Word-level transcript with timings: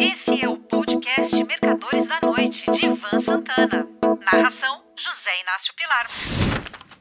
Esse 0.00 0.40
é 0.40 0.48
o 0.48 0.56
podcast 0.56 1.42
Mercadores 1.42 2.06
da 2.06 2.20
Noite, 2.24 2.70
de 2.70 2.86
Ivan 2.86 3.18
Santana. 3.18 3.84
Narração: 4.32 4.76
José 4.96 5.30
Inácio 5.42 5.74
Pilar. 5.76 6.06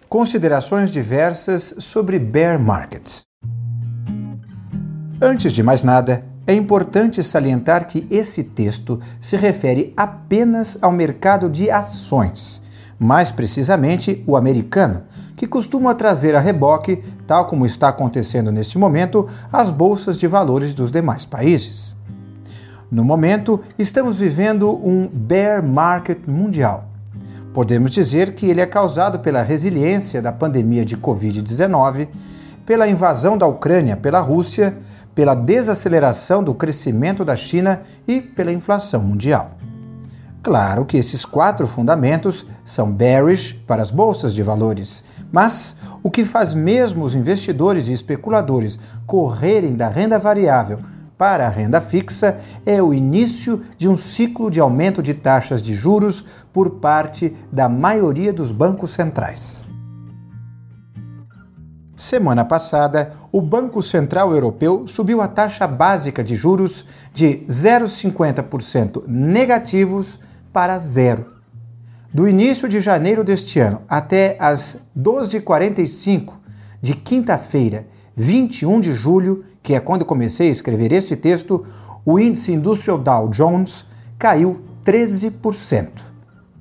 Considerações 0.09 0.89
diversas 0.89 1.75
sobre 1.77 2.17
bear 2.17 2.59
markets. 2.59 3.23
Antes 5.21 5.53
de 5.53 5.61
mais 5.61 5.83
nada, 5.83 6.25
é 6.47 6.55
importante 6.55 7.23
salientar 7.23 7.85
que 7.85 8.07
esse 8.09 8.43
texto 8.43 8.99
se 9.21 9.37
refere 9.37 9.93
apenas 9.95 10.75
ao 10.81 10.91
mercado 10.91 11.51
de 11.51 11.69
ações, 11.69 12.63
mais 12.97 13.31
precisamente 13.31 14.23
o 14.25 14.35
americano, 14.35 15.05
que 15.35 15.45
costuma 15.45 15.93
trazer 15.93 16.33
a 16.33 16.39
reboque, 16.39 17.03
tal 17.27 17.45
como 17.45 17.63
está 17.63 17.89
acontecendo 17.89 18.51
neste 18.51 18.79
momento, 18.79 19.29
as 19.53 19.69
bolsas 19.69 20.17
de 20.17 20.25
valores 20.25 20.73
dos 20.73 20.91
demais 20.91 21.25
países. 21.25 21.95
No 22.89 23.03
momento, 23.03 23.59
estamos 23.77 24.19
vivendo 24.19 24.69
um 24.71 25.07
bear 25.07 25.61
market 25.61 26.25
mundial. 26.25 26.85
Podemos 27.53 27.91
dizer 27.91 28.33
que 28.33 28.45
ele 28.45 28.61
é 28.61 28.65
causado 28.65 29.19
pela 29.19 29.41
resiliência 29.41 30.21
da 30.21 30.31
pandemia 30.31 30.85
de 30.85 30.95
Covid-19, 30.95 32.07
pela 32.65 32.87
invasão 32.87 33.37
da 33.37 33.45
Ucrânia 33.45 33.97
pela 33.97 34.21
Rússia, 34.21 34.77
pela 35.13 35.35
desaceleração 35.35 36.41
do 36.41 36.53
crescimento 36.53 37.25
da 37.25 37.35
China 37.35 37.81
e 38.07 38.21
pela 38.21 38.53
inflação 38.53 39.01
mundial. 39.01 39.51
Claro 40.41 40.85
que 40.85 40.95
esses 40.95 41.25
quatro 41.25 41.67
fundamentos 41.67 42.45
são 42.63 42.89
bearish 42.89 43.51
para 43.67 43.81
as 43.81 43.91
bolsas 43.91 44.33
de 44.33 44.41
valores, 44.41 45.03
mas 45.29 45.75
o 46.01 46.09
que 46.09 46.23
faz 46.23 46.53
mesmo 46.53 47.03
os 47.03 47.15
investidores 47.15 47.89
e 47.89 47.91
especuladores 47.91 48.79
correrem 49.05 49.75
da 49.75 49.89
renda 49.89 50.17
variável 50.17 50.79
para 51.17 51.47
a 51.47 51.49
renda 51.49 51.81
fixa 51.81 52.37
é 52.65 52.81
o 52.81 52.93
início 52.93 53.61
de 53.77 53.89
um 53.89 53.97
ciclo 53.97 54.51
de 54.51 54.59
aumento 54.59 55.01
de 55.01 55.13
taxas 55.13 55.61
de 55.61 55.73
juros 55.73 56.23
por 56.53 56.79
parte 56.79 57.35
da 57.51 57.67
maioria 57.67 58.31
dos 58.31 58.51
bancos 58.51 58.91
centrais. 58.91 59.63
Semana 61.95 62.45
passada, 62.45 63.13
o 63.31 63.41
Banco 63.41 63.81
Central 63.81 64.31
Europeu 64.31 64.85
subiu 64.85 65.19
a 65.19 65.27
taxa 65.27 65.65
básica 65.65 66.23
de 66.23 66.35
juros 66.35 66.85
de 67.11 67.43
0,50% 67.47 69.03
negativos 69.07 70.19
para 70.53 70.77
zero. 70.77 71.33
Do 72.13 72.27
início 72.27 72.69
de 72.69 72.79
janeiro 72.79 73.23
deste 73.23 73.59
ano 73.59 73.81
até 73.89 74.37
as 74.39 74.79
12h45 74.95 76.33
de 76.79 76.93
quinta-feira, 76.93 77.87
21 78.19 78.79
de 78.79 78.93
julho, 78.93 79.45
que 79.61 79.75
é 79.75 79.79
quando 79.79 80.03
comecei 80.03 80.49
a 80.49 80.51
escrever 80.51 80.91
este 80.91 81.15
texto, 81.15 81.63
o 82.03 82.17
índice 82.17 82.51
Industrial 82.51 82.97
Dow 82.97 83.29
Jones 83.29 83.85
caiu 84.17 84.59
13%. 84.83 85.89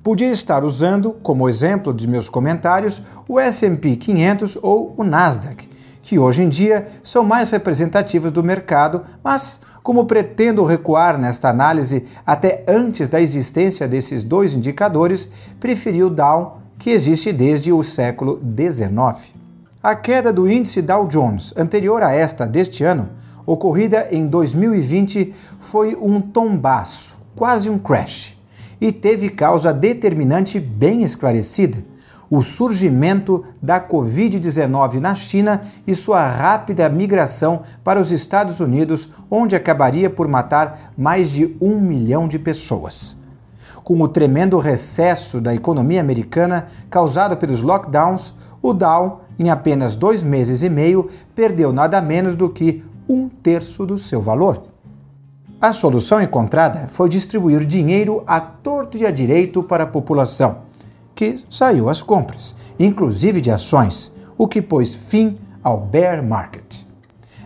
Podia 0.03 0.29
estar 0.29 0.63
usando, 0.63 1.13
como 1.23 1.49
exemplo 1.49 1.91
de 1.91 2.07
meus 2.07 2.29
comentários, 2.29 3.01
o 3.27 3.39
SP 3.41 3.97
500 3.97 4.59
ou 4.61 4.93
o 4.95 5.03
Nasdaq, 5.03 5.67
que 6.03 6.19
hoje 6.19 6.43
em 6.43 6.47
dia 6.47 6.85
são 7.01 7.23
mais 7.23 7.49
representativos 7.49 8.31
do 8.31 8.43
mercado, 8.43 9.01
mas 9.23 9.59
como 9.81 10.05
pretendo 10.05 10.63
recuar 10.63 11.17
nesta 11.17 11.49
análise 11.49 12.05
até 12.23 12.63
antes 12.67 13.09
da 13.09 13.19
existência 13.19 13.87
desses 13.87 14.23
dois 14.23 14.53
indicadores, 14.53 15.27
preferi 15.59 16.03
o 16.03 16.09
Dow, 16.09 16.59
que 16.77 16.91
existe 16.91 17.33
desde 17.33 17.73
o 17.73 17.81
século 17.81 18.39
XIX. 18.39 19.36
A 19.87 19.95
queda 19.95 20.33
do 20.33 20.51
índice 20.51 20.81
Dow 20.81 21.07
Jones 21.07 21.53
anterior 21.55 22.03
a 22.03 22.11
esta 22.11 22.45
deste 22.45 22.83
ano, 22.83 23.07
ocorrida 23.45 24.09
em 24.11 24.27
2020, 24.27 25.33
foi 25.61 25.95
um 25.95 26.19
tombaço, 26.19 27.17
quase 27.33 27.69
um 27.69 27.79
crash, 27.79 28.37
e 28.81 28.91
teve 28.91 29.29
causa 29.29 29.73
determinante 29.73 30.59
bem 30.59 31.03
esclarecida: 31.03 31.85
o 32.29 32.41
surgimento 32.41 33.45
da 33.61 33.79
Covid-19 33.79 34.95
na 34.99 35.15
China 35.15 35.61
e 35.87 35.95
sua 35.95 36.29
rápida 36.29 36.89
migração 36.89 37.61
para 37.81 37.97
os 37.97 38.11
Estados 38.11 38.59
Unidos, 38.59 39.09
onde 39.31 39.55
acabaria 39.55 40.09
por 40.09 40.27
matar 40.27 40.91
mais 40.97 41.29
de 41.29 41.55
um 41.61 41.79
milhão 41.79 42.27
de 42.27 42.37
pessoas. 42.37 43.15
Com 43.85 44.01
o 44.01 44.07
tremendo 44.09 44.59
recesso 44.59 45.39
da 45.39 45.55
economia 45.55 46.01
americana 46.01 46.67
causado 46.89 47.37
pelos 47.37 47.61
lockdowns, 47.61 48.33
o 48.61 48.73
Dow, 48.73 49.21
em 49.39 49.49
apenas 49.49 49.95
dois 49.95 50.23
meses 50.23 50.63
e 50.63 50.69
meio, 50.69 51.09
perdeu 51.35 51.71
nada 51.71 52.01
menos 52.01 52.35
do 52.35 52.49
que 52.49 52.83
um 53.07 53.29
terço 53.29 53.85
do 53.85 53.97
seu 53.97 54.21
valor. 54.21 54.63
A 55.59 55.73
solução 55.73 56.21
encontrada 56.21 56.87
foi 56.87 57.09
distribuir 57.09 57.65
dinheiro 57.65 58.23
a 58.27 58.39
torto 58.39 58.97
e 58.97 59.05
a 59.05 59.11
direito 59.11 59.63
para 59.63 59.85
a 59.85 59.87
população, 59.87 60.59
que 61.15 61.43
saiu 61.49 61.89
às 61.89 62.01
compras, 62.01 62.55
inclusive 62.79 63.41
de 63.41 63.49
ações, 63.49 64.11
o 64.37 64.47
que 64.47 64.61
pôs 64.61 64.93
fim 64.93 65.37
ao 65.63 65.79
bear 65.79 66.23
market. 66.23 66.85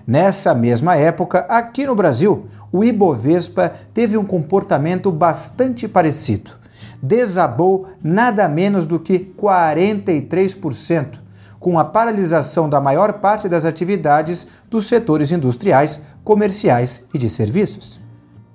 Nessa 0.06 0.54
mesma 0.54 0.96
época, 0.96 1.46
aqui 1.48 1.86
no 1.86 1.96
Brasil, 1.96 2.48
o 2.72 2.84
Ibovespa 2.84 3.72
teve 3.94 4.18
um 4.18 4.26
comportamento 4.26 5.12
bastante 5.12 5.88
parecido 5.88 6.62
desabou 7.02 7.88
nada 8.04 8.48
menos 8.48 8.86
do 8.86 9.00
que 9.00 9.20
43%, 9.20 11.20
com 11.62 11.78
a 11.78 11.86
paralisação 11.86 12.68
da 12.68 12.82
maior 12.82 13.14
parte 13.14 13.48
das 13.48 13.66
atividades 13.66 14.48
dos 14.68 14.88
setores 14.88 15.32
industriais, 15.32 16.02
comerciais 16.24 17.04
e 17.14 17.20
de 17.20 17.30
serviços. 17.30 18.02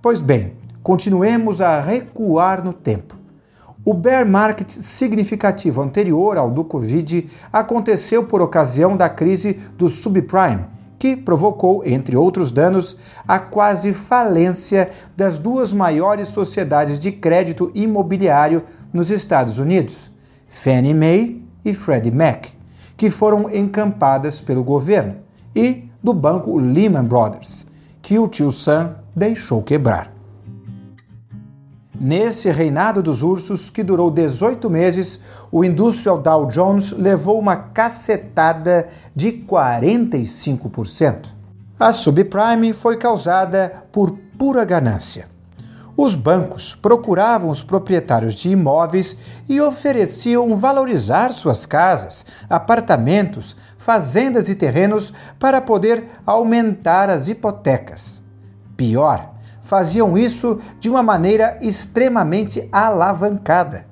Pois 0.03 0.21
bem, 0.21 0.55
continuemos 0.83 1.61
a 1.61 1.81
recuar 1.81 2.65
no 2.65 2.72
tempo. 2.72 3.15
O 3.84 3.95
bear 3.95 4.27
market 4.27 4.69
significativo 4.69 5.81
anterior 5.81 6.37
ao 6.37 6.50
do 6.50 6.65
Covid 6.65 7.31
aconteceu 7.53 8.25
por 8.25 8.43
ocasião 8.43 8.97
da 8.97 9.09
crise 9.09 9.53
do 9.78 9.89
subprime, 9.89 10.65
que 10.99 11.16
provocou, 11.16 11.84
entre 11.87 12.16
outros 12.16 12.50
danos, 12.50 12.97
a 13.28 13.39
quase 13.39 13.93
falência 13.93 14.89
das 15.16 15.39
duas 15.39 15.72
maiores 15.72 16.27
sociedades 16.27 16.99
de 16.99 17.12
crédito 17.12 17.71
imobiliário 17.72 18.65
nos 18.93 19.12
Estados 19.12 19.61
Unidos, 19.61 20.11
Fannie 20.49 20.93
Mae 20.93 21.41
e 21.65 21.72
Freddie 21.72 22.11
Mac, 22.11 22.56
que 22.97 23.11
foram 23.11 23.51
encampadas 23.55 24.41
pelo 24.41 24.65
governo, 24.65 25.17
e 25.55 25.89
do 26.03 26.12
banco 26.12 26.57
Lehman 26.57 27.05
Brothers, 27.05 27.67
que 28.01 28.19
o 28.19 28.29
tio 28.29 28.53
Sam 28.53 28.97
deixou 29.15 29.62
quebrar. 29.62 30.12
Nesse 31.99 32.51
reinado 32.51 33.03
dos 33.03 33.23
ursos, 33.23 33.71
que 33.71 33.83
durou 33.83 34.11
18 34.11 34.69
meses, 34.69 35.19
o 35.51 35.65
Industrial 35.65 36.19
Dow 36.19 36.47
Jones 36.47 36.93
levou 36.93 37.39
uma 37.39 37.57
cacetada 37.57 38.87
de 39.15 39.33
45%. 39.33 41.27
A 41.81 41.93
subprime 41.93 42.73
foi 42.75 42.99
causada 42.99 43.84
por 43.91 44.13
pura 44.39 44.65
ganância. 44.65 45.35
Os 45.97 46.15
bancos 46.15 46.75
procuravam 46.75 47.49
os 47.49 47.62
proprietários 47.62 48.34
de 48.34 48.51
imóveis 48.51 49.17
e 49.49 49.61
ofereciam 49.62 50.55
valorizar 50.55 51.33
suas 51.33 51.65
casas, 51.65 52.27
apartamentos, 52.51 53.57
fazendas 53.79 54.51
e 54.51 54.55
terrenos 54.55 55.12
para 55.39 55.61
poder 55.61 56.05
aumentar 56.27 57.09
as 57.09 57.29
hipotecas. 57.29 58.23
Pior, 58.77 59.33
faziam 59.62 60.19
isso 60.19 60.61
de 60.79 60.91
uma 60.91 61.03
maneira 61.03 61.59
extremamente 61.62 62.69
alavancada. 62.71 63.87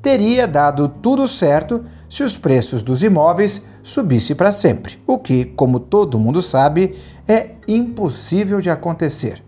Teria 0.00 0.48
dado 0.48 0.88
tudo 0.88 1.28
certo 1.28 1.84
se 2.08 2.22
os 2.22 2.36
preços 2.36 2.82
dos 2.82 3.02
imóveis 3.02 3.60
subissem 3.82 4.34
para 4.34 4.52
sempre, 4.52 5.02
o 5.06 5.18
que, 5.18 5.44
como 5.44 5.80
todo 5.80 6.18
mundo 6.18 6.40
sabe, 6.40 6.96
é 7.28 7.50
impossível 7.68 8.60
de 8.60 8.70
acontecer. 8.70 9.45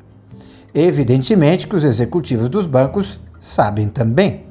Evidentemente 0.80 1.66
que 1.66 1.74
os 1.74 1.82
executivos 1.82 2.48
dos 2.48 2.64
bancos 2.64 3.19
sabem 3.40 3.88
também. 3.88 4.44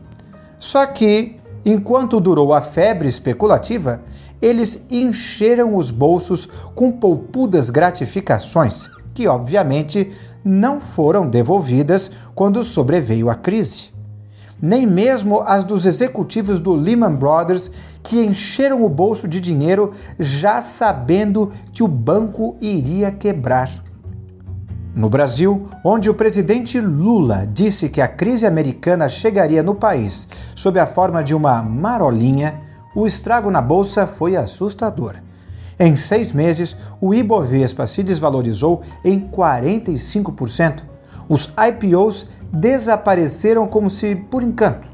Só 0.60 0.86
que, 0.86 1.38
enquanto 1.66 2.20
durou 2.20 2.54
a 2.54 2.60
febre 2.60 3.08
especulativa, 3.08 4.02
eles 4.42 4.86
encheram 4.92 5.74
os 5.74 5.90
bolsos 5.90 6.50
com 6.76 6.92
poupudas 6.92 7.70
gratificações 7.70 8.90
que 9.14 9.26
obviamente 9.26 10.12
não 10.44 10.82
foram 10.82 11.26
devolvidas 11.26 12.12
quando 12.36 12.62
sobreveio 12.62 13.30
a 13.30 13.36
crise. 13.36 13.88
Nem 14.62 14.86
mesmo 14.86 15.40
as 15.40 15.64
dos 15.64 15.86
executivos 15.86 16.60
do 16.60 16.76
Lehman 16.76 17.16
Brothers, 17.16 17.72
que 18.04 18.20
encheram 18.20 18.84
o 18.84 18.90
bolso 18.90 19.30
de 19.30 19.40
dinheiro 19.40 19.92
já 20.20 20.62
sabendo 20.62 21.54
que 21.72 21.82
o 21.82 21.88
banco 21.88 22.58
iria 22.60 23.12
quebrar. 23.12 23.87
No 24.98 25.12
Brasil, 25.12 25.70
onde 25.84 26.10
o 26.10 26.14
presidente 26.16 26.82
Lula 26.82 27.48
disse 27.54 27.88
que 27.88 28.02
a 28.02 28.08
crise 28.08 28.48
americana 28.48 29.08
chegaria 29.08 29.62
no 29.62 29.76
país 29.76 30.28
sob 30.56 30.80
a 30.80 30.88
forma 30.88 31.24
de 31.24 31.36
uma 31.36 31.62
marolinha, 31.62 32.62
o 32.96 33.06
estrago 33.06 33.52
na 33.52 33.62
bolsa 33.62 34.08
foi 34.08 34.36
assustador. 34.36 35.18
Em 35.80 35.96
seis 35.96 36.32
meses, 36.32 36.76
o 37.00 37.14
Ibovespa 37.14 37.86
se 37.86 38.02
desvalorizou 38.02 38.82
em 39.06 39.20
45%, 39.20 40.82
Os 41.30 41.54
IPOs 41.56 42.28
desapareceram 42.52 43.68
como 43.68 43.92
se 43.92 44.16
por 44.16 44.42
encanto. 44.42 44.88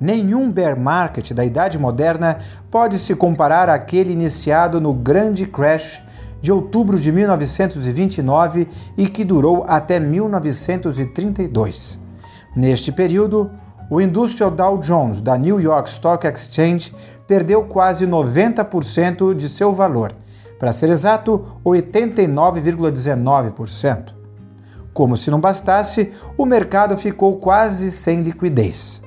Nenhum 0.00 0.48
bear 0.48 0.78
market 0.78 1.32
da 1.32 1.44
Idade 1.44 1.76
Moderna 1.76 2.38
pode 2.70 3.00
se 3.00 3.16
comparar 3.16 3.68
àquele 3.68 4.12
iniciado 4.12 4.80
no 4.80 4.92
grande 4.94 5.44
crash 5.44 6.00
de 6.40 6.52
outubro 6.52 6.98
de 6.98 7.12
1929 7.12 8.66
e 8.96 9.06
que 9.08 9.24
durou 9.24 9.64
até 9.66 9.98
1932. 9.98 11.98
Neste 12.54 12.92
período, 12.92 13.50
o 13.90 14.00
Industrial 14.00 14.50
Dow 14.50 14.78
Jones 14.78 15.20
da 15.22 15.36
New 15.36 15.60
York 15.60 15.88
Stock 15.88 16.24
Exchange 16.26 16.94
perdeu 17.26 17.64
quase 17.64 18.06
90% 18.06 19.34
de 19.34 19.48
seu 19.48 19.72
valor, 19.72 20.14
para 20.58 20.72
ser 20.72 20.90
exato, 20.90 21.60
89,19%. 21.64 24.14
Como 24.92 25.16
se 25.16 25.30
não 25.30 25.40
bastasse, 25.40 26.12
o 26.36 26.44
mercado 26.44 26.94
ficou 26.96 27.36
quase 27.36 27.88
sem 27.90 28.20
liquidez. 28.22 29.00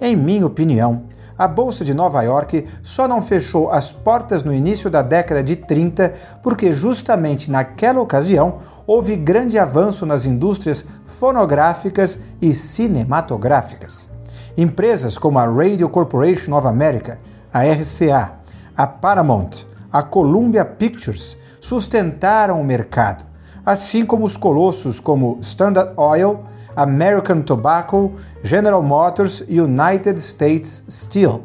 Em 0.00 0.14
minha 0.14 0.46
opinião, 0.46 1.02
a 1.36 1.48
Bolsa 1.48 1.84
de 1.84 1.92
Nova 1.92 2.22
York 2.22 2.66
só 2.82 3.08
não 3.08 3.20
fechou 3.20 3.70
as 3.70 3.92
portas 3.92 4.42
no 4.44 4.54
início 4.54 4.88
da 4.88 5.02
década 5.02 5.42
de 5.42 5.56
30 5.56 6.12
porque, 6.42 6.72
justamente 6.72 7.50
naquela 7.50 8.00
ocasião, 8.00 8.58
houve 8.86 9.16
grande 9.16 9.58
avanço 9.58 10.06
nas 10.06 10.26
indústrias 10.26 10.84
fonográficas 11.04 12.18
e 12.40 12.54
cinematográficas. 12.54 14.08
Empresas 14.56 15.18
como 15.18 15.38
a 15.38 15.46
Radio 15.46 15.88
Corporation 15.88 16.54
of 16.56 16.66
America, 16.66 17.18
a 17.52 17.62
RCA, 17.64 18.32
a 18.76 18.86
Paramount, 18.86 19.66
a 19.92 20.02
Columbia 20.02 20.64
Pictures 20.64 21.36
sustentaram 21.60 22.60
o 22.60 22.64
mercado, 22.64 23.24
assim 23.64 24.04
como 24.04 24.24
os 24.24 24.36
colossos 24.36 25.00
como 25.00 25.38
Standard 25.40 25.92
Oil, 25.96 26.40
American 26.76 27.42
Tobacco, 27.42 28.12
General 28.42 28.82
Motors 28.82 29.42
e 29.48 29.60
United 29.60 30.20
States 30.20 30.84
Steel. 30.88 31.42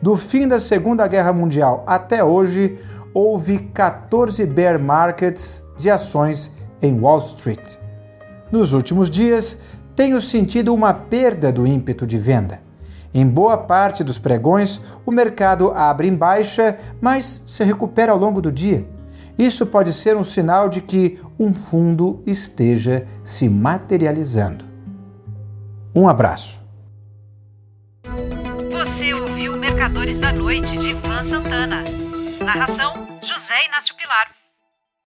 Do 0.00 0.16
fim 0.16 0.48
da 0.48 0.58
Segunda 0.58 1.06
Guerra 1.06 1.32
Mundial 1.32 1.84
até 1.86 2.24
hoje, 2.24 2.78
houve 3.12 3.58
14 3.74 4.46
bear 4.46 4.78
markets 4.80 5.62
de 5.76 5.90
ações 5.90 6.50
em 6.80 6.98
Wall 6.98 7.18
Street. 7.18 7.76
Nos 8.50 8.72
últimos 8.72 9.10
dias, 9.10 9.58
tenho 9.94 10.20
sentido 10.20 10.72
uma 10.72 10.94
perda 10.94 11.52
do 11.52 11.66
ímpeto 11.66 12.06
de 12.06 12.18
venda. 12.18 12.60
Em 13.12 13.26
boa 13.26 13.58
parte 13.58 14.04
dos 14.04 14.18
pregões, 14.18 14.80
o 15.04 15.10
mercado 15.10 15.72
abre 15.72 16.06
em 16.06 16.14
baixa, 16.14 16.76
mas 17.00 17.42
se 17.46 17.64
recupera 17.64 18.12
ao 18.12 18.18
longo 18.18 18.40
do 18.40 18.52
dia. 18.52 18.86
Isso 19.40 19.64
pode 19.64 19.94
ser 19.94 20.18
um 20.18 20.22
sinal 20.22 20.68
de 20.68 20.82
que 20.82 21.18
um 21.38 21.54
fundo 21.54 22.22
esteja 22.26 23.08
se 23.24 23.48
materializando. 23.48 24.66
Um 25.94 26.06
abraço. 26.06 26.60
Você 28.70 29.14
ouviu 29.14 29.56
Mercadores 29.56 30.18
da 30.18 30.30
Noite 30.30 30.76
de 30.76 30.90
Ivan 30.90 31.24
Santana. 31.24 31.82
Narração: 32.44 33.18
José 33.22 33.64
Inácio 33.66 33.96
Pilar. 33.96 34.39